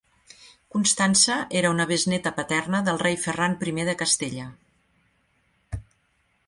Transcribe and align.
Constança 0.75 1.35
era 1.59 1.73
una 1.73 1.85
besnéta 1.91 2.31
paterna 2.39 2.81
del 2.89 2.99
rei 3.03 3.19
Ferran 3.27 3.57
I 3.83 3.87
de 3.91 3.97
Castella. 4.01 4.49